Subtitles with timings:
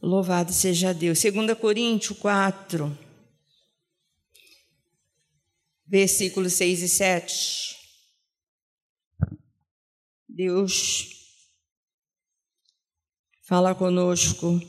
[0.00, 1.20] Louvado seja Deus.
[1.20, 2.96] 2 Coríntios 4,
[5.86, 7.76] versículos 6 e 7.
[10.28, 11.18] Deus
[13.42, 14.60] fala conosco,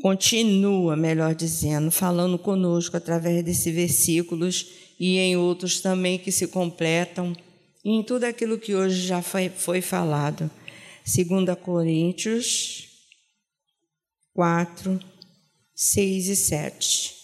[0.00, 4.66] continua, melhor dizendo, falando conosco através desses versículos
[4.98, 7.36] e em outros também que se completam,
[7.84, 10.50] e em tudo aquilo que hoje já foi, foi falado.
[11.06, 12.88] 2 Coríntios
[14.32, 14.98] 4,
[15.74, 17.14] 6 e 7.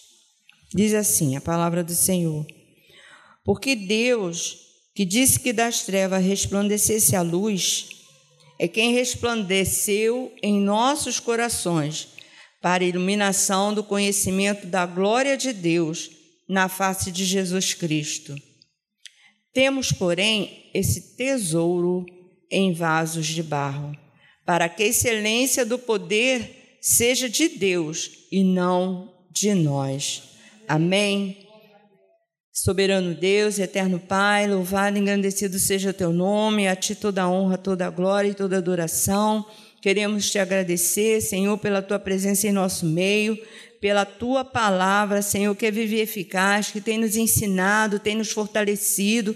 [0.75, 2.47] Diz assim a palavra do Senhor:
[3.43, 4.59] Porque Deus,
[4.95, 7.89] que disse que das trevas resplandecesse a luz,
[8.59, 12.09] é quem resplandeceu em nossos corações
[12.61, 16.11] para a iluminação do conhecimento da glória de Deus
[16.47, 18.37] na face de Jesus Cristo.
[19.55, 22.05] Temos, porém, esse tesouro
[22.51, 23.97] em vasos de barro,
[24.45, 30.23] para que a excelência do poder seja de Deus e não de nós.
[30.67, 31.47] Amém.
[32.53, 37.57] Soberano Deus, eterno Pai, louvado e engrandecido seja o teu nome, a ti toda honra,
[37.57, 39.47] toda glória e toda adoração.
[39.81, 43.39] Queremos te agradecer, Senhor, pela tua presença em nosso meio,
[43.81, 48.31] pela tua palavra, Senhor, que é viva e eficaz, que tem nos ensinado, tem nos
[48.31, 49.35] fortalecido,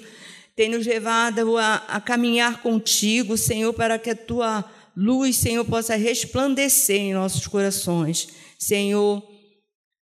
[0.57, 4.65] tem nos levado a, a caminhar contigo, Senhor, para que a tua
[4.97, 8.29] luz, Senhor, possa resplandecer em nossos corações.
[8.59, 9.23] Senhor,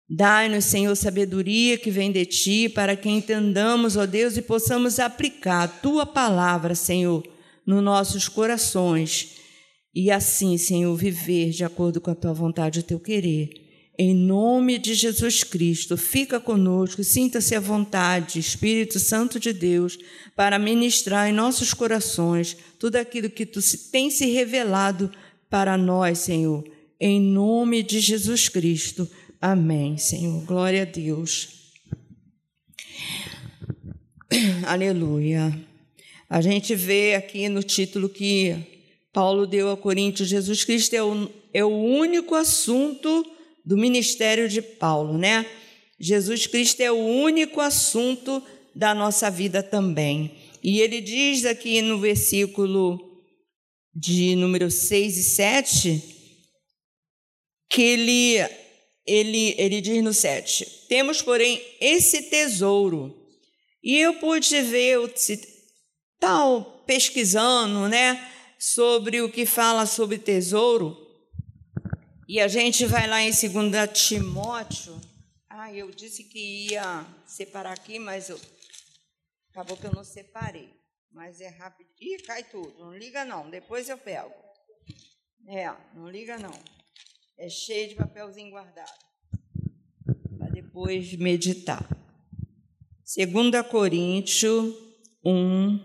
[0.09, 5.63] dai-nos, Senhor, sabedoria que vem de ti, para que entendamos, ó Deus, e possamos aplicar
[5.63, 7.25] a tua palavra, Senhor,
[7.65, 9.37] nos nossos corações.
[9.95, 13.60] E assim, Senhor, viver de acordo com a tua vontade e o teu querer.
[14.03, 19.99] Em nome de Jesus Cristo, fica conosco, sinta-se à vontade, Espírito Santo de Deus,
[20.35, 23.61] para ministrar em nossos corações tudo aquilo que tu
[23.93, 25.13] tem se revelado
[25.51, 26.65] para nós, Senhor.
[26.99, 29.07] Em nome de Jesus Cristo.
[29.39, 30.47] Amém, Senhor.
[30.47, 31.75] Glória a Deus.
[34.67, 35.55] Aleluia.
[36.27, 38.57] A gente vê aqui no título que
[39.13, 43.27] Paulo deu a Coríntios: Jesus Cristo é o, é o único assunto
[43.71, 45.47] do ministério de Paulo, né?
[45.97, 48.43] Jesus Cristo é o único assunto
[48.75, 50.33] da nossa vida também.
[50.61, 52.99] E ele diz aqui no versículo
[53.95, 56.03] de número 6 e 7
[57.71, 58.39] que ele
[59.07, 63.17] ele ele diz no 7: "Temos, porém, esse tesouro".
[63.85, 64.99] E eu pude ver
[66.19, 68.21] tal pesquisando, né,
[68.59, 71.10] sobre o que fala sobre tesouro,
[72.31, 75.01] e a gente vai lá em 2 Timóteo.
[75.49, 78.41] Ah, eu disse que ia separar aqui, mas eu...
[79.51, 80.73] acabou que eu não separei.
[81.11, 81.89] Mas é rápido.
[82.01, 82.73] Ih, cai tudo.
[82.79, 84.33] Não liga não, depois eu pego.
[85.49, 86.55] É, não liga não.
[87.37, 88.93] É cheio de papelzinho guardado.
[90.39, 91.85] Para depois meditar.
[93.05, 94.73] 2 Coríntios
[95.25, 95.85] 1.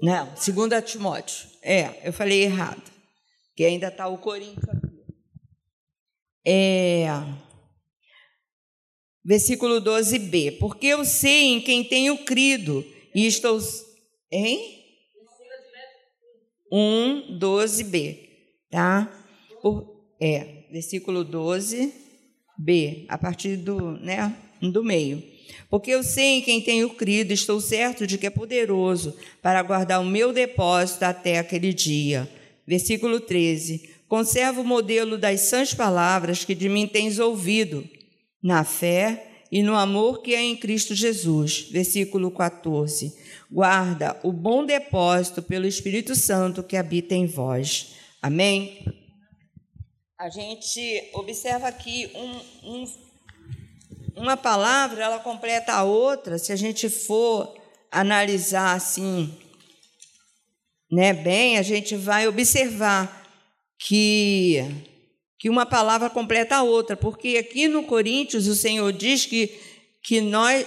[0.00, 1.48] Não, 2 Timóteo.
[1.60, 2.97] É, eu falei errado
[3.58, 5.02] que ainda está o Coríntios aqui.
[6.46, 7.08] É,
[9.24, 10.58] versículo 12b.
[10.60, 13.58] Porque eu sei em quem tenho crido e estou.
[14.30, 14.78] Hein?
[16.70, 18.28] 1, 12b.
[18.70, 19.12] Tá?
[19.60, 25.20] Por, é, versículo 12b, a partir do, né, do meio.
[25.68, 30.00] Porque eu sei em quem tenho crido, estou certo de que é poderoso para guardar
[30.00, 32.37] o meu depósito até aquele dia.
[32.68, 37.82] Versículo 13: Conserva o modelo das sãs palavras que de mim tens ouvido,
[38.42, 41.62] na fé e no amor que é em Cristo Jesus.
[41.70, 43.16] Versículo 14:
[43.50, 47.94] Guarda o bom depósito pelo Espírito Santo que habita em vós.
[48.20, 48.84] Amém?
[50.18, 52.84] A gente observa aqui um, um,
[54.14, 57.56] uma palavra, ela completa a outra, se a gente for
[57.90, 59.32] analisar assim
[60.90, 63.26] né, bem, a gente vai observar
[63.78, 64.58] que,
[65.38, 69.58] que uma palavra completa a outra, porque aqui no Coríntios o Senhor diz que,
[70.02, 70.66] que nós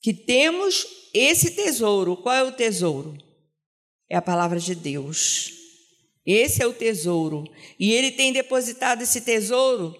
[0.00, 2.16] que temos esse tesouro.
[2.16, 3.16] Qual é o tesouro?
[4.08, 5.52] É a palavra de Deus.
[6.24, 7.44] Esse é o tesouro.
[7.78, 9.96] E Ele tem depositado esse tesouro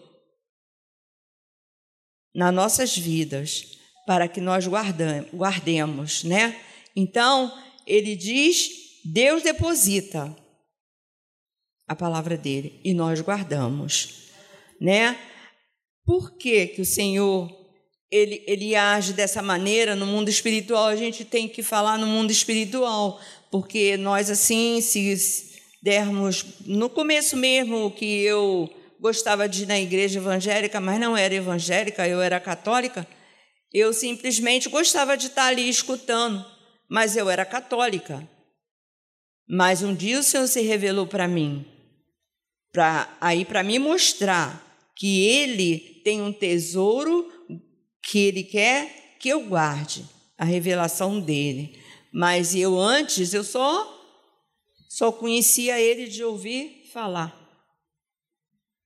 [2.35, 6.59] nas nossas vidas, para que nós guardemos, né?
[6.95, 7.53] Então,
[7.87, 10.37] ele diz Deus deposita
[11.87, 14.29] a palavra dele e nós guardamos,
[14.79, 15.19] né?
[16.05, 17.51] Por que, que o Senhor
[18.11, 20.87] ele, ele age dessa maneira no mundo espiritual?
[20.87, 23.19] A gente tem que falar no mundo espiritual,
[23.51, 28.69] porque nós assim, se dermos, no começo mesmo que eu
[29.01, 33.07] gostava de ir na igreja evangélica, mas não era evangélica, eu era católica,
[33.73, 36.45] eu simplesmente gostava de estar ali escutando,
[36.91, 38.29] mas eu era católica.
[39.49, 41.65] Mas um dia o Senhor se revelou para mim,
[42.71, 44.65] para aí para me mostrar
[44.95, 47.33] que ele tem um tesouro
[48.03, 50.05] que ele quer que eu guarde,
[50.37, 51.81] a revelação dele.
[52.13, 53.97] Mas eu antes eu só
[54.89, 57.35] só conhecia ele de ouvir falar.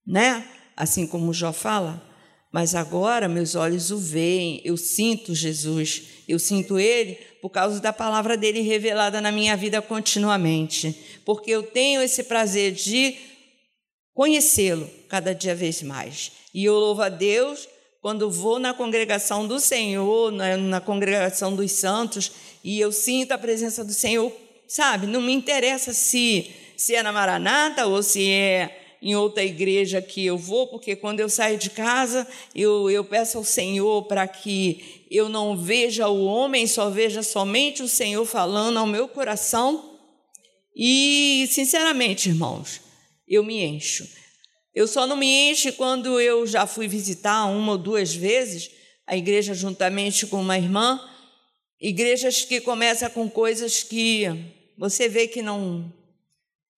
[0.06, 0.46] Né?
[0.76, 2.02] Assim como Jó fala,
[2.52, 7.92] mas agora meus olhos o veem, eu sinto Jesus, eu sinto Ele por causa da
[7.92, 10.94] palavra dele revelada na minha vida continuamente,
[11.24, 13.16] porque eu tenho esse prazer de
[14.14, 16.30] conhecê-lo cada dia vez mais.
[16.52, 17.66] E eu louvo a Deus
[18.02, 22.32] quando vou na congregação do Senhor, na, congregação dos santos,
[22.62, 24.30] e eu sinto a presença do Senhor,
[24.68, 25.06] sabe?
[25.06, 30.24] Não me interessa se, se é na Maranata ou se é em outra igreja que
[30.24, 35.04] eu vou, porque quando eu saio de casa, eu, eu peço ao Senhor para que
[35.10, 39.98] eu não veja o homem, só veja somente o Senhor falando ao meu coração.
[40.76, 42.80] E, sinceramente, irmãos,
[43.26, 44.08] eu me encho.
[44.72, 48.70] Eu só não me encho quando eu já fui visitar uma ou duas vezes
[49.04, 51.00] a igreja juntamente com uma irmã,
[51.80, 54.26] igrejas que começam com coisas que
[54.78, 55.92] você vê que não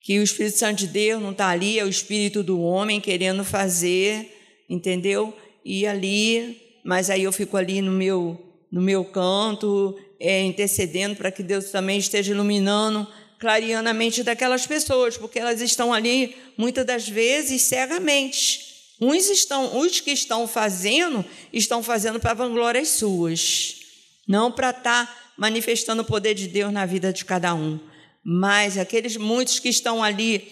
[0.05, 3.43] que o Espírito Santo de Deus não está ali, é o espírito do homem querendo
[3.43, 5.35] fazer, entendeu?
[5.65, 8.39] E ali, mas aí eu fico ali no meu,
[8.71, 13.09] no meu canto, é, intercedendo para que Deus também esteja iluminando,
[13.41, 18.61] clareando a mente daquelas pessoas, porque elas estão ali, muitas das vezes, cegamente.
[19.01, 23.77] Uns, estão, os que estão fazendo, estão fazendo para vanglórias suas,
[24.29, 27.81] não para estar tá manifestando o poder de Deus na vida de cada um
[28.25, 30.51] mas aqueles muitos que estão ali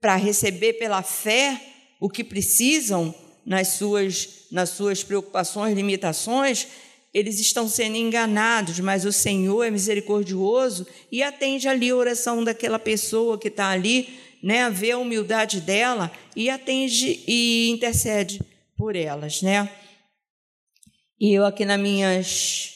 [0.00, 1.58] para receber pela fé
[1.98, 3.14] o que precisam
[3.46, 6.68] nas suas, nas suas preocupações, limitações,
[7.12, 12.78] eles estão sendo enganados, mas o Senhor é misericordioso e atende ali a oração daquela
[12.78, 18.40] pessoa que está ali, né, vê a humildade dela e atende e intercede
[18.76, 19.70] por elas, né?
[21.18, 22.72] E eu aqui nas minhas,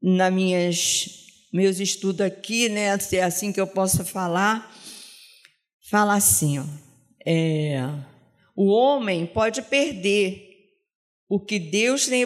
[0.00, 4.74] nas minhas meus estudos aqui, né, é assim que eu posso falar,
[5.90, 6.64] fala assim: ó,
[7.24, 7.82] é,
[8.54, 10.46] o homem pode perder
[11.28, 12.24] o que Deus tem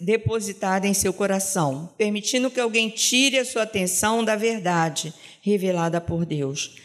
[0.00, 5.12] depositado em seu coração, permitindo que alguém tire a sua atenção da verdade
[5.42, 6.76] revelada por Deus,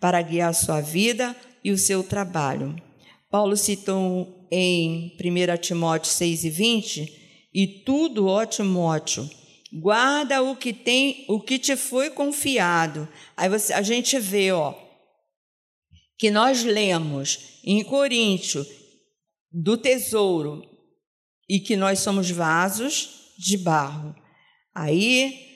[0.00, 2.74] para guiar a sua vida e o seu trabalho.
[3.30, 7.20] Paulo citou em 1 Timóteo 6 e 20,
[7.52, 9.28] e tudo, ó Timóteo,
[9.72, 13.08] Guarda o que tem, o que te foi confiado.
[13.36, 14.74] Aí você, a gente vê, ó,
[16.18, 18.66] que nós lemos em Coríntio
[19.52, 20.62] do tesouro
[21.48, 24.14] e que nós somos vasos de barro.
[24.74, 25.48] Aí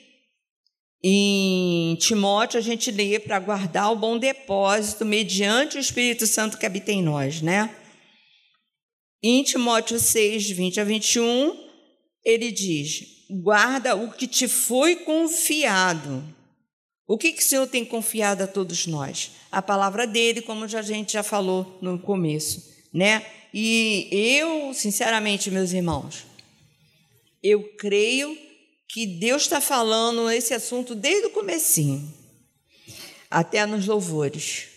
[1.03, 6.65] em Timóteo a gente lê para guardar o bom depósito mediante o Espírito Santo que
[6.65, 7.75] habita em nós, né?
[9.21, 11.64] Em Timóteo 6, 20 a 21,
[12.25, 16.23] ele diz: guarda o que te foi confiado.
[17.07, 19.31] O que, que o Senhor tem confiado a todos nós?
[19.51, 23.23] A palavra dele, como a gente já falou no começo, né?
[23.53, 26.25] E eu, sinceramente, meus irmãos,
[27.43, 28.35] eu creio
[28.87, 32.11] que Deus está falando esse assunto desde o comecinho,
[33.29, 34.67] até nos louvores.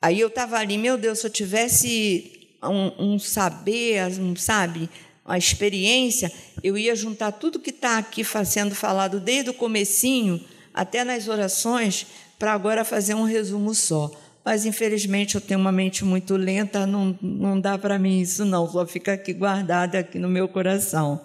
[0.00, 4.88] Aí eu estava ali, meu Deus, se eu tivesse um, um saber, um, sabe,
[5.30, 6.30] a experiência,
[6.62, 10.44] eu ia juntar tudo que está aqui sendo falado desde o comecinho
[10.74, 12.06] até nas orações,
[12.38, 14.10] para agora fazer um resumo só.
[14.44, 18.68] Mas, infelizmente, eu tenho uma mente muito lenta, não, não dá para mim isso, não,
[18.68, 21.20] só fica aqui guardada aqui no meu coração.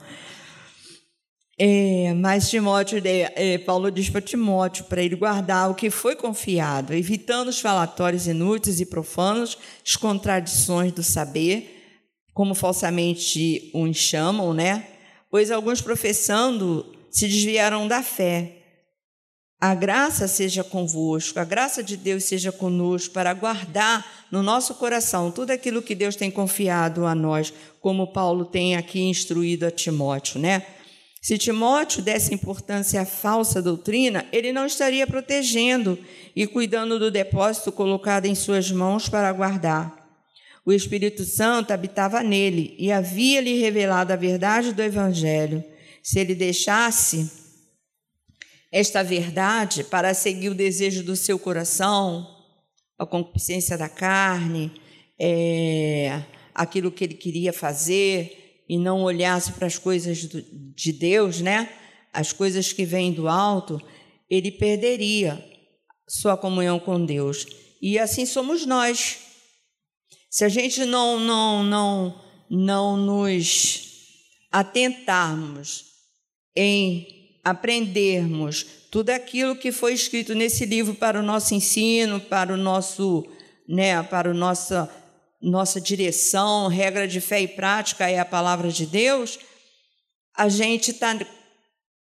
[1.57, 6.93] É, mas Timóteo, é, Paulo diz para Timóteo para ele guardar o que foi confiado,
[6.93, 11.75] evitando os falatórios inúteis e profanos, as contradições do saber,
[12.35, 14.85] como falsamente uns chamam, né?
[15.31, 18.57] Pois alguns professando se desviaram da fé.
[19.59, 25.31] A graça seja convosco, a graça de Deus seja conosco para guardar no nosso coração
[25.31, 30.37] tudo aquilo que Deus tem confiado a nós, como Paulo tem aqui instruído a Timóteo,
[30.37, 30.61] né?
[31.21, 35.97] Se Timóteo desse importância à falsa doutrina, ele não estaria protegendo
[36.35, 40.04] e cuidando do depósito colocado em suas mãos para guardar.
[40.65, 45.63] O Espírito Santo habitava nele e havia-lhe revelado a verdade do Evangelho.
[46.01, 47.29] Se ele deixasse
[48.72, 52.27] esta verdade para seguir o desejo do seu coração,
[52.98, 54.72] a concupiscência da carne,
[55.19, 60.41] é, aquilo que ele queria fazer e não olhasse para as coisas do,
[60.75, 61.69] de Deus, né?
[62.12, 63.79] As coisas que vêm do alto,
[64.27, 65.43] ele perderia
[66.07, 67.45] sua comunhão com Deus.
[67.79, 69.25] E assim somos nós.
[70.35, 73.83] Se a gente não não não não nos
[74.51, 75.85] atentarmos
[76.53, 82.57] em aprendermos tudo aquilo que foi escrito nesse livro para o nosso ensino, para o
[82.57, 83.25] nosso,
[83.65, 84.93] né, para o nossa
[85.41, 89.39] nossa direção, regra de fé e prática é a palavra de Deus,
[90.35, 91.17] a gente está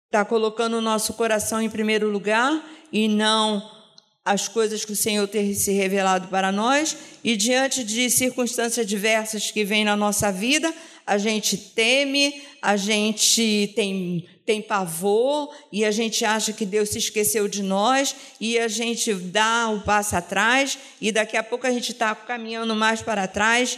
[0.09, 3.61] tá colocando o nosso coração em primeiro lugar e não
[4.25, 9.51] as coisas que o Senhor tem se revelado para nós, e diante de circunstâncias diversas
[9.51, 10.73] que vêm na nossa vida,
[11.05, 16.97] a gente teme, a gente tem, tem pavor e a gente acha que Deus se
[16.97, 21.71] esqueceu de nós e a gente dá um passo atrás e daqui a pouco a
[21.71, 23.77] gente está caminhando mais para trás,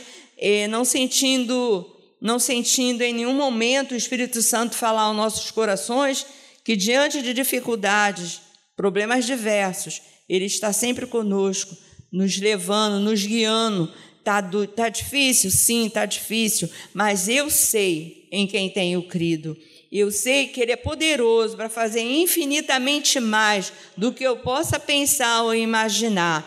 [0.69, 1.89] não sentindo,
[2.21, 6.23] não sentindo em nenhum momento o Espírito Santo falar aos nossos corações
[6.63, 8.41] que diante de dificuldades,
[8.75, 11.75] problemas diversos, Ele está sempre conosco,
[12.11, 13.91] nos levando, nos guiando
[14.25, 14.41] Está
[14.75, 15.51] tá difícil?
[15.51, 19.55] Sim, está difícil, mas eu sei em quem tenho crido.
[19.91, 25.43] Eu sei que Ele é poderoso para fazer infinitamente mais do que eu possa pensar
[25.43, 26.43] ou imaginar.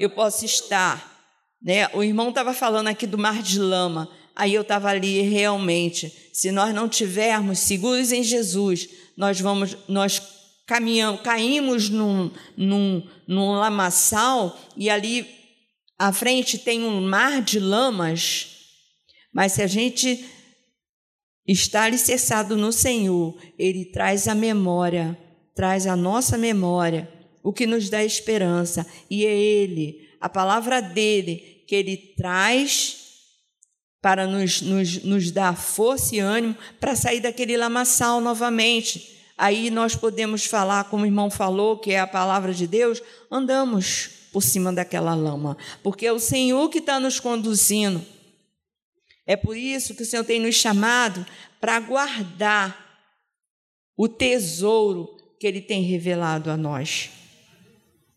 [0.00, 1.24] Eu posso estar.
[1.62, 1.88] Né?
[1.94, 4.10] O irmão estava falando aqui do mar de lama.
[4.34, 6.12] Aí eu estava ali realmente.
[6.32, 10.20] Se nós não tivermos seguros em Jesus, nós vamos, nós
[10.66, 15.26] caminhamos, caímos num, num, num lamaçal e ali
[15.98, 18.48] à frente tem um mar de lamas,
[19.32, 20.24] mas se a gente
[21.46, 25.16] está alicerçado no Senhor, Ele traz a memória,
[25.54, 27.08] traz a nossa memória,
[27.42, 33.04] o que nos dá esperança, e é Ele, a palavra dele, que Ele traz
[34.02, 39.15] para nos, nos, nos dar força e ânimo para sair daquele lamaçal novamente.
[39.36, 44.10] Aí nós podemos falar, como o irmão falou, que é a palavra de Deus, andamos
[44.32, 48.04] por cima daquela lama, porque é o Senhor que está nos conduzindo.
[49.26, 51.26] É por isso que o Senhor tem nos chamado
[51.60, 52.86] para guardar
[53.96, 57.10] o tesouro que Ele tem revelado a nós.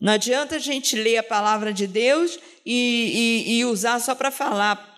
[0.00, 4.30] Não adianta a gente ler a palavra de Deus e, e, e usar só para
[4.30, 4.89] falar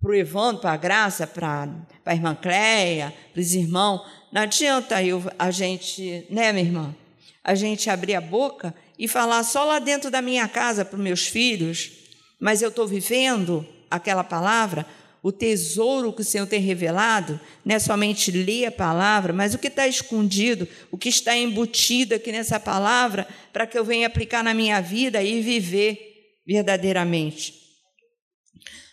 [0.00, 1.68] para o Evandro, para a Graça, para
[2.06, 4.00] a irmã Cleia, para os irmãos.
[4.32, 6.96] Não adianta eu, a gente, né, minha irmã?
[7.44, 11.02] A gente abrir a boca e falar só lá dentro da minha casa para os
[11.02, 11.92] meus filhos,
[12.38, 14.86] mas eu estou vivendo aquela palavra,
[15.22, 19.58] o tesouro que o Senhor tem revelado, não é somente ler a palavra, mas o
[19.58, 24.42] que está escondido, o que está embutido aqui nessa palavra, para que eu venha aplicar
[24.42, 27.59] na minha vida e viver verdadeiramente.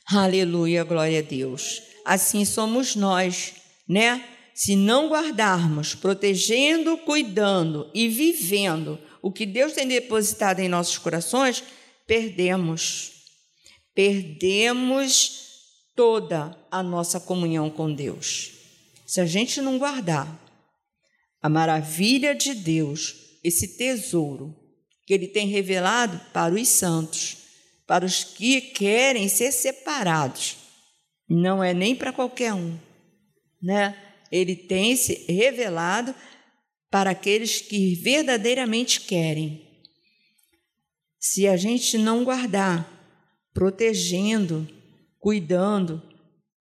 [0.09, 1.81] Aleluia, glória a Deus.
[2.05, 4.25] Assim somos nós, né?
[4.53, 11.61] Se não guardarmos, protegendo, cuidando e vivendo o que Deus tem depositado em nossos corações,
[12.07, 13.11] perdemos.
[13.93, 15.47] Perdemos
[15.93, 18.53] toda a nossa comunhão com Deus.
[19.05, 20.41] Se a gente não guardar
[21.41, 24.55] a maravilha de Deus, esse tesouro
[25.05, 27.46] que Ele tem revelado para os santos,
[27.88, 30.58] para os que querem ser separados,
[31.27, 32.77] não é nem para qualquer um,
[33.63, 33.98] né?
[34.29, 36.13] Ele tem se revelado
[36.91, 39.65] para aqueles que verdadeiramente querem.
[41.17, 42.86] Se a gente não guardar,
[43.53, 44.67] protegendo,
[45.17, 46.01] cuidando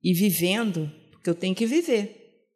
[0.02, 2.47] e vivendo, porque eu tenho que viver,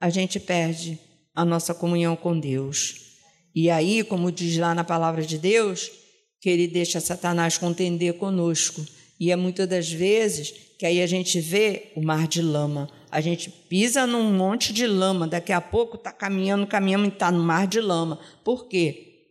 [0.00, 0.98] a gente perde
[1.34, 3.18] a nossa comunhão com Deus.
[3.54, 6.01] E aí, como diz lá na palavra de Deus,
[6.42, 8.84] que ele deixa Satanás contender conosco.
[9.18, 13.20] E é muitas das vezes que aí a gente vê o mar de lama a
[13.20, 17.42] gente pisa num monte de lama, daqui a pouco está caminhando, caminhando e está no
[17.42, 18.18] mar de lama.
[18.42, 19.28] Por quê?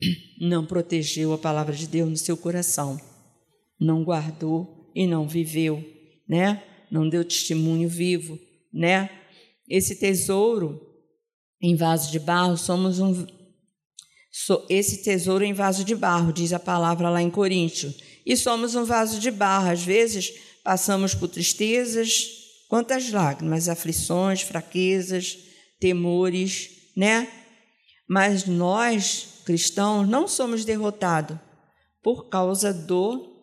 [0.40, 2.96] Não protegeu a palavra de Deus no seu coração,
[3.80, 5.84] não guardou e não viveu,
[6.28, 6.62] né?
[6.88, 8.38] Não deu testemunho vivo,
[8.72, 9.10] né?
[9.68, 10.80] Esse tesouro
[11.60, 13.26] em vaso de barro, somos um
[14.68, 17.96] esse tesouro em vaso de barro, diz a palavra lá em Coríntios.
[18.24, 20.32] E somos um vaso de barro, às vezes
[20.68, 22.28] Passamos por tristezas,
[22.68, 25.38] quantas lágrimas, aflições, fraquezas,
[25.80, 27.26] temores, né?
[28.06, 31.38] Mas nós, cristãos, não somos derrotados
[32.02, 33.34] por causa do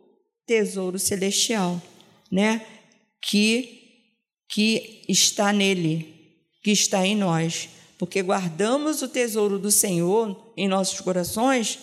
[0.45, 1.81] tesouro celestial,
[2.31, 2.63] né?
[3.19, 3.81] Que
[4.47, 10.99] que está nele, que está em nós, porque guardamos o tesouro do Senhor em nossos
[10.99, 11.79] corações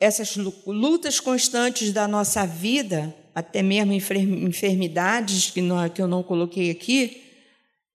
[0.00, 5.60] essas lutas constantes da nossa vida, até mesmo enfermidades que,
[5.94, 7.22] que eu não coloquei aqui,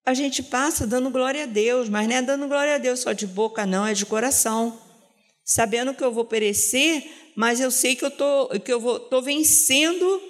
[0.05, 3.11] a gente passa dando glória a Deus, mas não é dando glória a Deus só
[3.11, 4.79] de boca, não, é de coração.
[5.43, 7.03] Sabendo que eu vou perecer,
[7.35, 10.21] mas eu sei que eu tô, que eu vou, tô vencendo,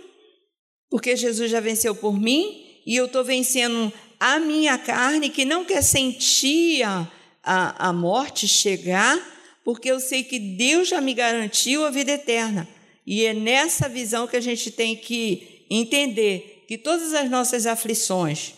[0.89, 5.65] porque Jesus já venceu por mim, e eu estou vencendo a minha carne, que não
[5.65, 7.07] quer sentir a,
[7.43, 9.19] a, a morte chegar,
[9.63, 12.67] porque eu sei que Deus já me garantiu a vida eterna.
[13.05, 18.53] E é nessa visão que a gente tem que entender que todas as nossas aflições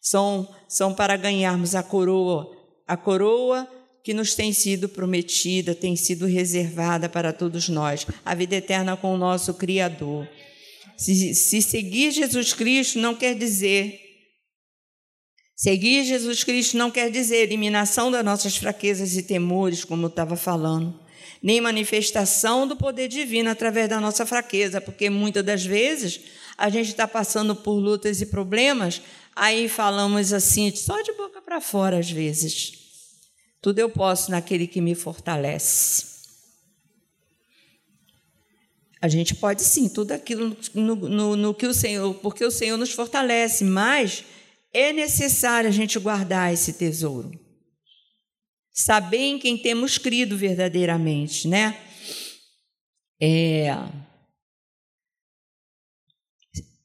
[0.00, 2.50] são, são para ganharmos a coroa,
[2.86, 3.68] a coroa
[4.02, 9.14] que nos tem sido prometida, tem sido reservada para todos nós, a vida eterna com
[9.14, 10.28] o nosso Criador.
[10.96, 14.09] Se, se seguir Jesus Cristo não quer dizer.
[15.60, 20.34] Seguir Jesus Cristo não quer dizer eliminação das nossas fraquezas e temores, como eu estava
[20.34, 20.98] falando,
[21.42, 26.18] nem manifestação do poder divino através da nossa fraqueza, porque muitas das vezes
[26.56, 29.02] a gente está passando por lutas e problemas,
[29.36, 32.72] aí falamos assim, só de boca para fora às vezes.
[33.60, 36.06] Tudo eu posso naquele que me fortalece.
[38.98, 42.78] A gente pode sim, tudo aquilo no, no, no, que o Senhor, porque o Senhor
[42.78, 44.24] nos fortalece, mas
[44.72, 47.30] é necessário a gente guardar esse tesouro.
[48.72, 51.80] Saber em quem temos crido verdadeiramente, né?
[53.20, 53.68] É...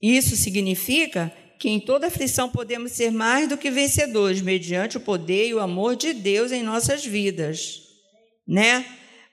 [0.01, 5.47] Isso significa que em toda aflição podemos ser mais do que vencedores, mediante o poder
[5.47, 7.81] e o amor de Deus em nossas vidas,
[8.47, 8.85] né?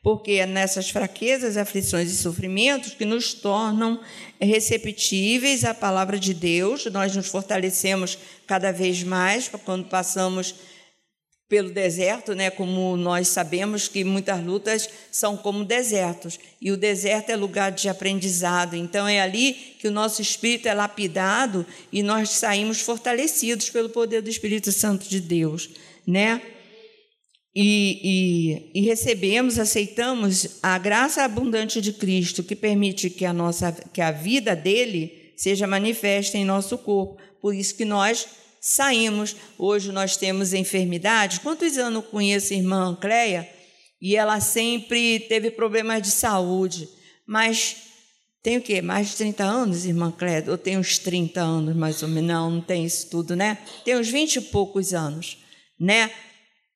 [0.03, 4.01] Porque é nessas fraquezas, aflições e sofrimentos que nos tornam
[4.41, 10.57] receptíveis à palavra de Deus, nós nos fortalecemos cada vez mais quando passamos
[11.53, 12.49] pelo deserto, né?
[12.49, 17.91] Como nós sabemos que muitas lutas são como desertos, e o deserto é lugar de
[17.91, 18.75] aprendizado.
[18.75, 24.23] Então é ali que o nosso espírito é lapidado e nós saímos fortalecidos pelo poder
[24.23, 25.69] do Espírito Santo de Deus,
[26.07, 26.41] né?
[27.55, 33.73] E, e, e, recebemos, aceitamos a graça abundante de Cristo, que permite que a nossa,
[33.93, 37.21] que a vida dele seja manifesta em nosso corpo.
[37.43, 38.27] Por isso que nós
[38.63, 39.37] saímos.
[39.59, 41.39] Hoje nós temos enfermidades.
[41.39, 43.49] Quantos anos eu conheço a irmã Cleia?
[44.01, 46.89] E ela sempre teve problemas de saúde.
[47.27, 47.77] Mas
[48.43, 48.81] tem o quê?
[48.81, 50.45] Mais de 30 anos, irmã Cleia?
[50.47, 52.29] Eu tenho uns 30 anos, mais ou menos.
[52.29, 53.59] Não, não tem isso tudo, né?
[53.85, 55.37] Tem uns 20 e poucos anos,
[55.79, 56.11] né?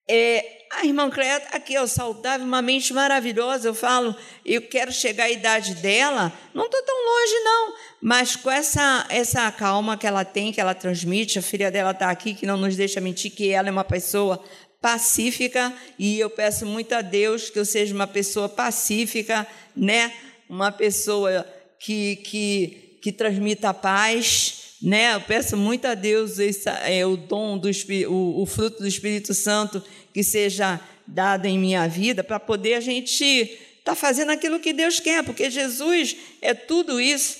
[0.08, 3.68] É, a irmã Cleia aqui, ó, saudável, uma mente maravilhosa.
[3.68, 4.14] Eu falo,
[4.44, 9.50] eu quero chegar à idade dela, não estou tão longe, não, mas com essa, essa
[9.50, 12.76] calma que ela tem, que ela transmite, a filha dela está aqui, que não nos
[12.76, 14.42] deixa mentir, que ela é uma pessoa
[14.80, 20.12] pacífica, e eu peço muito a Deus que eu seja uma pessoa pacífica, né?
[20.48, 21.46] uma pessoa
[21.78, 25.14] que, que, que transmita paz né?
[25.14, 27.68] Eu peço muito a Deus esse, é, o dom do
[28.08, 32.80] o, o fruto do Espírito Santo que seja dado em minha vida para poder a
[32.80, 37.38] gente estar tá fazendo aquilo que Deus quer, porque Jesus é tudo isso.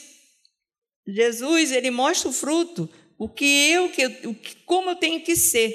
[1.07, 5.37] Jesus ele mostra o fruto, o que eu, que, o que, como eu tenho que
[5.37, 5.75] ser,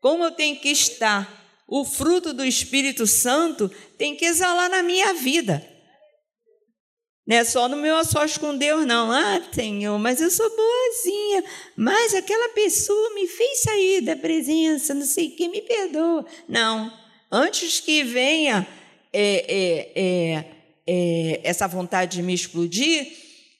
[0.00, 1.38] como eu tenho que estar.
[1.68, 5.64] O fruto do Espírito Santo tem que exalar na minha vida.
[7.26, 8.02] Não é só no meu a
[8.40, 9.12] com Deus, não.
[9.12, 11.44] Ah, Senhor, mas eu sou boazinha.
[11.76, 16.24] Mas aquela pessoa me fez sair da presença, não sei quem me perdoa.
[16.48, 16.92] Não.
[17.30, 18.66] Antes que venha
[19.12, 20.44] é, é, é,
[20.86, 23.06] é, essa vontade de me explodir,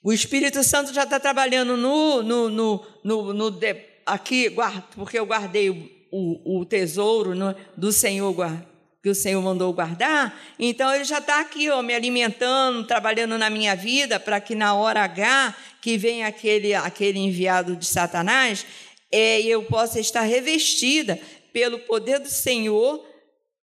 [0.03, 3.61] o Espírito Santo já está trabalhando no, no, no, no, no
[4.07, 4.53] aqui,
[4.97, 8.33] porque eu guardei o, o, o tesouro no, do Senhor
[9.03, 13.49] que o Senhor mandou guardar, então ele já está aqui, ó, me alimentando, trabalhando na
[13.49, 18.67] minha vida, para que na hora H, que vem aquele, aquele enviado de Satanás,
[19.11, 21.19] é, eu possa estar revestida
[21.53, 23.05] pelo poder do Senhor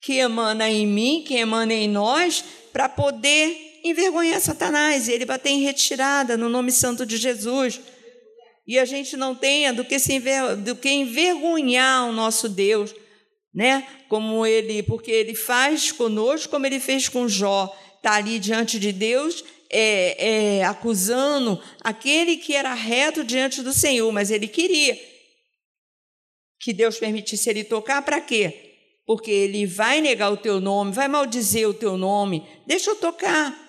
[0.01, 5.63] que emana em mim, que emana em nós, para poder envergonhar Satanás, ele bater em
[5.63, 7.81] retirada no nome santo de Jesus.
[8.67, 12.95] E a gente não tenha do que, se enver, do que envergonhar o nosso Deus
[13.55, 13.87] né?
[14.09, 18.91] Como ele, porque ele faz conosco como ele fez com Jó, está ali diante de
[18.91, 24.99] Deus, é, é, acusando aquele que era reto diante do Senhor, mas ele queria
[26.61, 28.73] que Deus permitisse ele tocar para quê?
[29.07, 33.63] Porque ele vai negar o teu nome, vai maldizer o teu nome, deixa eu tocar.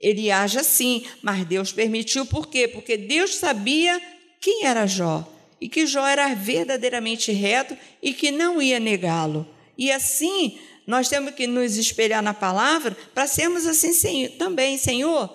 [0.00, 2.66] Ele age assim, mas Deus permitiu por quê?
[2.68, 4.00] Porque Deus sabia
[4.40, 5.26] quem era Jó
[5.60, 9.46] e que Jó era verdadeiramente reto e que não ia negá-lo.
[9.76, 10.58] E assim
[10.90, 15.32] Nós temos que nos espelhar na palavra para sermos assim também, Senhor.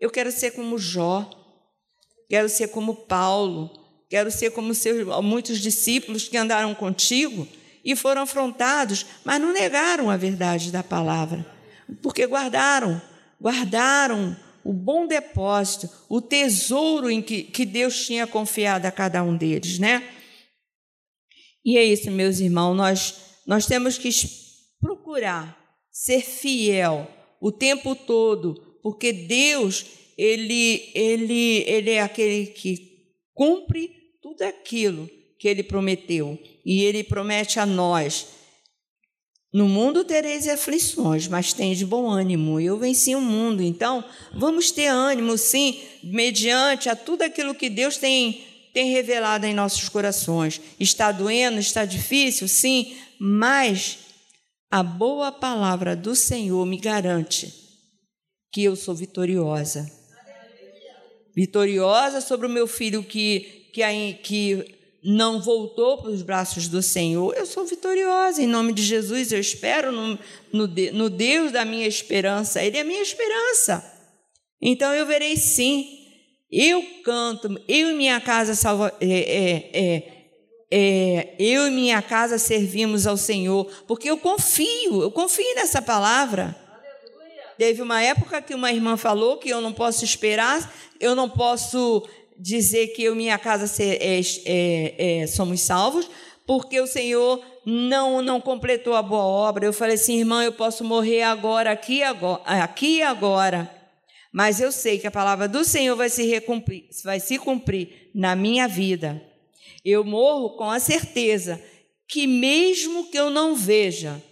[0.00, 1.28] Eu quero ser como Jó,
[2.30, 3.70] quero ser como Paulo,
[4.08, 7.46] quero ser como seus, muitos discípulos que andaram contigo
[7.84, 11.44] e foram afrontados, mas não negaram a verdade da palavra,
[12.00, 13.00] porque guardaram,
[13.38, 14.34] guardaram
[14.66, 19.78] o bom depósito, o tesouro em que, que Deus tinha confiado a cada um deles,
[19.78, 20.02] né?
[21.64, 23.14] E é isso, meus irmãos, nós,
[23.46, 24.10] nós temos que
[24.80, 25.56] procurar
[25.90, 27.08] ser fiel
[27.40, 29.86] o tempo todo, porque Deus,
[30.18, 32.96] ele, ele, ele é aquele que
[33.34, 36.38] cumpre tudo aquilo que ele prometeu.
[36.64, 38.28] E ele promete a nós:
[39.56, 42.60] No mundo tereis aflições, mas tens bom ânimo.
[42.60, 43.62] Eu venci o mundo.
[43.62, 49.54] Então, vamos ter ânimo, sim, mediante a tudo aquilo que Deus tem, tem revelado em
[49.54, 50.60] nossos corações.
[50.78, 53.96] Está doendo, está difícil, sim, mas
[54.70, 57.50] a boa palavra do Senhor me garante
[58.52, 59.90] que eu sou vitoriosa.
[61.34, 64.75] Vitoriosa sobre o meu filho que, que, que
[65.06, 68.42] não voltou para os braços do Senhor, eu sou vitoriosa.
[68.42, 70.18] Em nome de Jesus, eu espero no,
[70.52, 72.60] no, no Deus da minha esperança.
[72.60, 73.84] Ele é a minha esperança.
[74.60, 75.86] Então eu verei sim.
[76.50, 80.16] Eu canto, eu e minha casa salva, é, é, é,
[80.72, 86.56] é, eu e minha casa servimos ao Senhor, porque eu confio, eu confio nessa palavra.
[87.56, 92.06] Teve uma época que uma irmã falou que eu não posso esperar, eu não posso
[92.38, 96.08] dizer que eu e minha casa ser, é, é, é, somos salvos,
[96.46, 99.66] porque o Senhor não não completou a boa obra.
[99.66, 103.70] Eu falei assim, irmã, eu posso morrer agora, aqui agora, aqui agora,
[104.32, 108.36] mas eu sei que a palavra do Senhor vai se, recomprir, vai se cumprir na
[108.36, 109.20] minha vida.
[109.84, 111.60] Eu morro com a certeza
[112.08, 114.22] que mesmo que eu não veja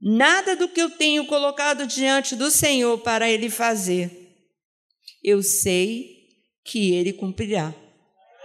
[0.00, 4.10] nada do que eu tenho colocado diante do Senhor para Ele fazer,
[5.22, 6.15] eu sei
[6.66, 7.72] que ele cumprirá.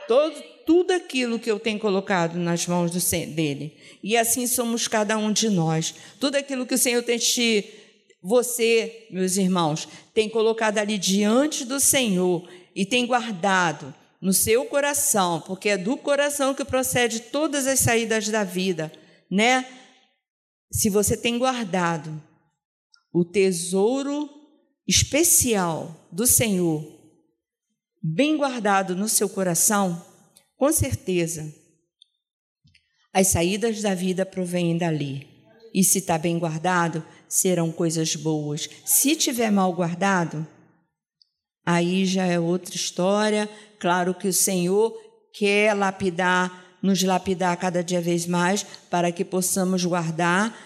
[0.08, 3.00] Todo, tudo aquilo que eu tenho colocado nas mãos do,
[3.34, 3.76] dele.
[4.04, 5.94] E assim somos cada um de nós.
[6.20, 7.66] Tudo aquilo que o Senhor tem te,
[8.22, 15.42] você, meus irmãos, tem colocado ali diante do Senhor e tem guardado no seu coração,
[15.42, 18.92] porque é do coração que procede todas as saídas da vida,
[19.30, 19.68] né?
[20.72, 22.22] Se você tem guardado
[23.12, 24.30] o tesouro
[24.88, 27.01] especial do Senhor
[28.02, 30.04] bem guardado no seu coração,
[30.58, 31.54] com certeza,
[33.14, 35.28] as saídas da vida provêm dali.
[35.74, 38.70] E se está bem guardado, serão coisas boas.
[38.86, 40.46] Se tiver mal guardado,
[41.66, 43.50] aí já é outra história.
[43.80, 44.94] Claro que o Senhor
[45.34, 50.58] quer lapidar, nos lapidar cada dia vez mais, para que possamos guardar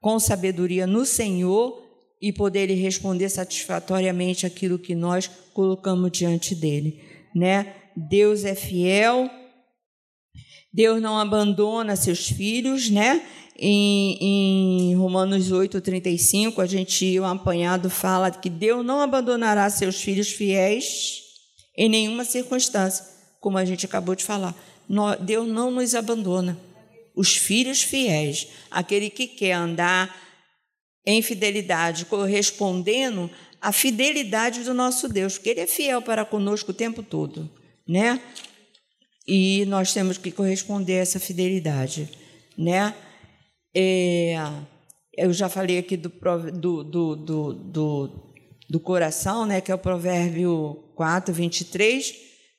[0.00, 1.89] com sabedoria no Senhor
[2.20, 7.00] e poder lhe responder satisfatoriamente aquilo que nós colocamos diante dele,
[7.34, 7.74] né?
[7.96, 9.30] Deus é fiel,
[10.72, 13.22] Deus não abandona seus filhos, né?
[13.58, 20.28] Em, em Romanos 8:35, a gente o apanhado fala que Deus não abandonará seus filhos
[20.28, 21.22] fiéis
[21.76, 23.04] em nenhuma circunstância,
[23.40, 24.54] como a gente acabou de falar.
[25.20, 26.58] Deus não nos abandona.
[27.14, 30.14] Os filhos fiéis, aquele que quer andar
[31.06, 36.74] em fidelidade, correspondendo à fidelidade do nosso Deus, porque Ele é fiel para conosco o
[36.74, 37.50] tempo todo,
[37.88, 38.20] né?
[39.26, 42.08] E nós temos que corresponder a essa fidelidade,
[42.56, 42.94] né?
[43.74, 44.34] É,
[45.16, 46.08] eu já falei aqui do,
[46.52, 48.32] do, do, do, do,
[48.68, 49.60] do coração, né?
[49.60, 52.14] Que é o provérbio 4, 23,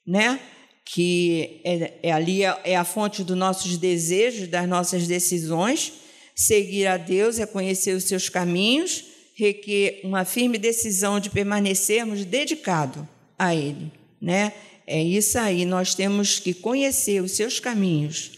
[0.05, 0.39] né?
[0.85, 5.93] Que é, é ali é, é a fonte dos nossos desejos, das nossas decisões,
[6.35, 9.03] Seguir a Deus é conhecer os seus caminhos,
[9.35, 13.03] requer uma firme decisão de permanecermos dedicados
[13.37, 13.91] a Ele.
[14.21, 14.53] Né?
[14.85, 18.31] É isso aí, nós temos que conhecer os seus caminhos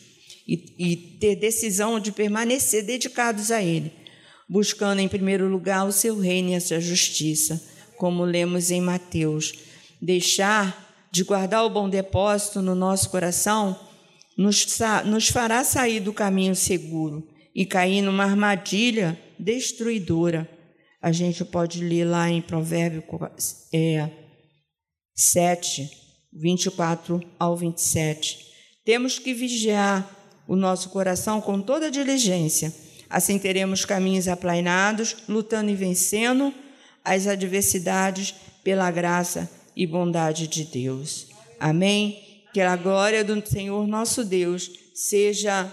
[0.48, 3.92] e, e ter decisão de permanecer dedicados a Ele,
[4.48, 7.62] buscando em primeiro lugar o seu reino e a sua justiça,
[7.98, 9.54] como lemos em Mateus.
[10.02, 13.80] Deixar de guardar o bom depósito no nosso coração
[14.36, 14.66] nos,
[15.06, 20.50] nos fará sair do caminho seguro e cair numa armadilha destruidora.
[21.02, 23.04] A gente pode ler lá em Provérbio
[23.74, 24.10] é,
[25.16, 25.90] 7,
[26.32, 28.40] 24 ao 27.
[28.86, 30.10] Temos que vigiar
[30.48, 32.74] o nosso coração com toda diligência.
[33.10, 36.54] Assim teremos caminhos aplainados, lutando e vencendo
[37.04, 41.28] as adversidades pela graça e bondade de Deus.
[41.60, 42.46] Amém?
[42.54, 45.72] Que a glória do Senhor nosso Deus seja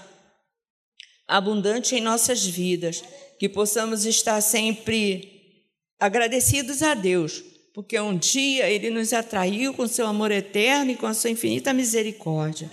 [1.30, 3.02] abundante em nossas vidas,
[3.38, 5.62] que possamos estar sempre
[5.98, 11.06] agradecidos a Deus, porque um dia Ele nos atraiu com seu amor eterno e com
[11.06, 12.70] a sua infinita misericórdia.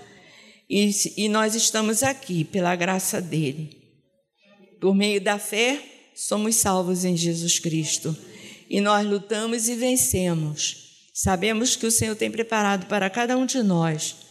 [0.69, 3.77] E, e nós estamos aqui pela graça dele.
[4.81, 5.81] Por meio da fé,
[6.15, 8.15] somos salvos em Jesus Cristo.
[8.69, 11.09] E nós lutamos e vencemos.
[11.13, 14.27] Sabemos que o Senhor tem preparado para cada um de nós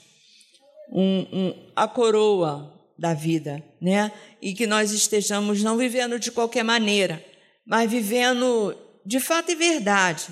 [0.93, 4.13] um, um, a coroa da vida, né?
[4.41, 7.25] E que nós estejamos não vivendo de qualquer maneira,
[7.67, 10.29] mas vivendo de fato e verdade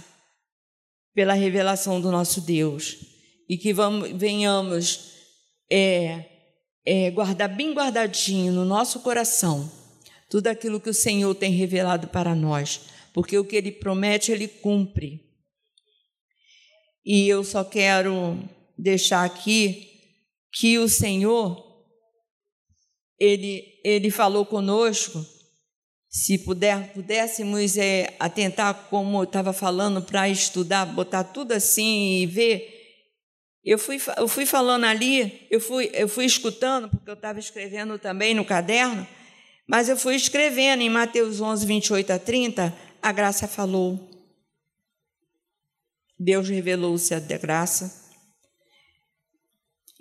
[1.15, 2.97] pela revelação do nosso Deus.
[3.49, 5.13] E que vamos, venhamos
[5.71, 6.25] é,
[6.85, 9.71] é, guardar bem guardadinho no nosso coração
[10.29, 12.81] tudo aquilo que o Senhor tem revelado para nós,
[13.13, 15.21] porque o que Ele promete, Ele cumpre.
[17.05, 18.43] E eu só quero
[18.77, 19.91] deixar aqui
[20.53, 21.64] que o Senhor,
[23.19, 25.25] Ele, Ele falou conosco,
[26.09, 32.27] se puder, pudéssemos é, atentar, como eu estava falando, para estudar, botar tudo assim e
[32.27, 32.71] ver.
[33.65, 37.99] Eu fui, eu fui falando ali, eu fui, eu fui escutando, porque eu estava escrevendo
[37.99, 39.05] também no caderno,
[39.67, 44.11] mas eu fui escrevendo em Mateus 11, 28 a 30, a graça falou.
[46.19, 48.04] Deus revelou-se a graça.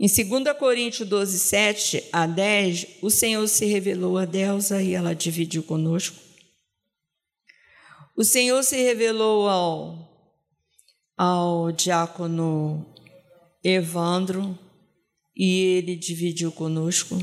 [0.03, 5.15] Em 2 Coríntios 12, 7 a 10, o Senhor se revelou a Deusa e ela
[5.15, 6.17] dividiu conosco.
[8.13, 10.37] O Senhor se revelou ao,
[11.17, 12.85] ao diácono
[13.63, 14.59] Evandro
[15.33, 17.17] e ele dividiu conosco.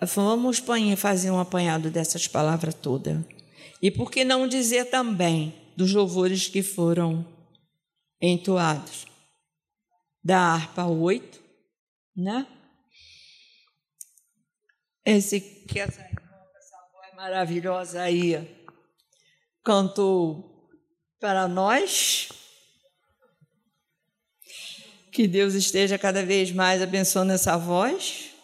[0.00, 0.60] Vamos
[0.96, 3.24] fazer um apanhado dessas palavras todas.
[3.80, 7.24] E por que não dizer também dos louvores que foram
[8.20, 9.13] entoados?
[10.24, 11.42] Da harpa 8,
[12.16, 12.46] né?
[15.04, 18.66] Esse que essa, essa voz maravilhosa aí
[19.62, 20.70] cantou
[21.20, 22.28] para nós.
[25.12, 28.34] Que Deus esteja cada vez mais abençoando essa voz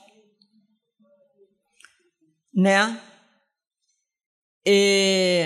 [2.55, 3.01] né?
[4.67, 5.45] E,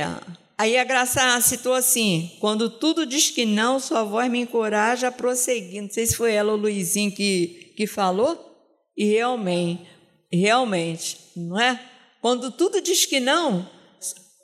[0.57, 5.13] aí a Graça citou assim: quando tudo diz que não, sua voz me encoraja a
[5.13, 5.83] prosseguir.
[5.83, 8.53] Não sei se foi ela ou o Luizinho que, que falou.
[8.97, 9.89] E realmente,
[10.33, 11.81] realmente, não é?
[12.21, 13.69] Quando tudo diz que não,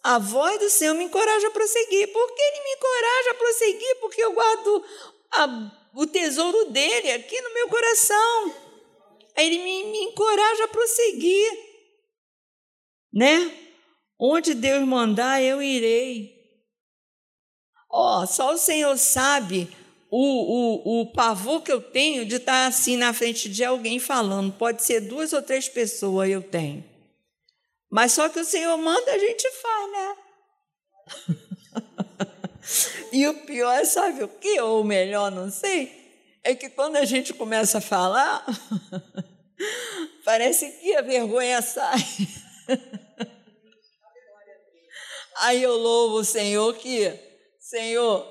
[0.02, 2.12] a voz do Senhor me encoraja a prosseguir.
[2.12, 3.96] Por que Ele me encoraja a prosseguir?
[4.00, 4.84] Porque eu guardo
[5.32, 8.54] a, o tesouro dele aqui no meu coração.
[9.36, 11.70] Aí Ele me, me encoraja a prosseguir
[13.12, 13.69] né?
[14.22, 16.38] Onde Deus mandar, eu irei.
[17.90, 19.74] Ó, oh, só o Senhor sabe
[20.10, 24.52] o, o, o pavor que eu tenho de estar assim na frente de alguém falando.
[24.52, 26.84] Pode ser duas ou três pessoas eu tenho.
[27.90, 30.16] Mas só que o Senhor manda, a gente faz, né?
[33.12, 34.60] e o pior, é, sabe o que?
[34.60, 35.90] Ou melhor, não sei,
[36.44, 38.44] é que quando a gente começa a falar,
[40.26, 41.98] parece que a vergonha sai.
[45.40, 47.12] Aí eu louvo o Senhor que,
[47.58, 48.26] Senhor,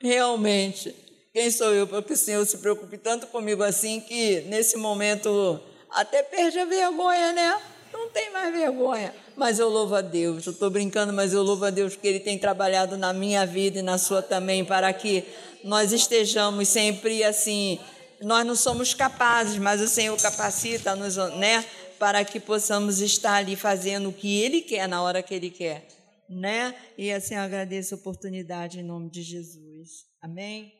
[0.00, 0.94] realmente,
[1.32, 5.60] quem sou eu para que o Senhor se preocupe tanto comigo assim que nesse momento
[5.90, 7.60] até perde a vergonha, né?
[7.92, 9.14] Não tem mais vergonha.
[9.36, 10.46] Mas eu louvo a Deus.
[10.46, 13.78] Eu estou brincando, mas eu louvo a Deus porque Ele tem trabalhado na minha vida
[13.78, 15.24] e na sua também para que
[15.64, 17.78] nós estejamos sempre assim.
[18.20, 21.64] Nós não somos capazes, mas o Senhor capacita-nos, né?
[22.02, 25.86] para que possamos estar ali fazendo o que Ele quer na hora que Ele quer,
[26.36, 26.74] né?
[26.96, 30.06] E assim eu agradeço a oportunidade em nome de Jesus.
[30.20, 30.72] Amém?